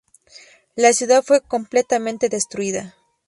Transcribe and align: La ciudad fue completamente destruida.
La 0.75 0.93
ciudad 0.93 1.21
fue 1.23 1.41
completamente 1.41 2.27
destruida. 2.27 2.95